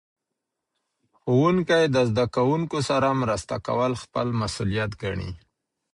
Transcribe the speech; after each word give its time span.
ښوونکي 1.17 1.81
د 1.95 1.97
زده 2.09 2.25
کوونکو 2.35 2.77
سره 2.89 3.07
مرسته 3.21 3.55
کول 3.67 3.91
خپل 4.03 4.27
مسؤلیت 4.41 4.91
ګڼي. 5.01 5.31